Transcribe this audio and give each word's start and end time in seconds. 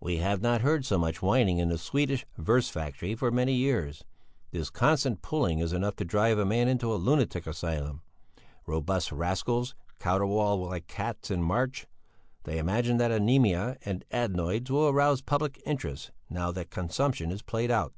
"'We 0.00 0.18
have 0.18 0.42
not 0.42 0.60
heard 0.60 0.84
so 0.84 0.98
much 0.98 1.22
whining 1.22 1.56
in 1.56 1.70
the 1.70 1.78
Swedish 1.78 2.26
verse 2.36 2.68
factory 2.68 3.14
for 3.14 3.30
many 3.30 3.54
years; 3.54 4.04
this 4.50 4.68
constant 4.68 5.22
puling 5.22 5.60
is 5.60 5.72
enough 5.72 5.96
to 5.96 6.04
drive 6.04 6.36
a 6.38 6.44
man 6.44 6.68
into 6.68 6.92
a 6.92 6.96
lunatic 7.00 7.46
asylum. 7.46 8.02
Robust 8.66 9.10
rascals 9.10 9.74
caterwaul 9.98 10.66
like 10.68 10.88
cats 10.88 11.30
in 11.30 11.42
March; 11.42 11.86
they 12.44 12.58
imagine 12.58 12.98
that 12.98 13.10
anæmia 13.10 13.78
and 13.82 14.04
adenoids 14.10 14.70
will 14.70 14.88
arouse 14.88 15.22
public 15.22 15.58
interest 15.64 16.10
now 16.28 16.52
that 16.52 16.68
consumption 16.68 17.30
is 17.30 17.40
played 17.40 17.70
out. 17.70 17.94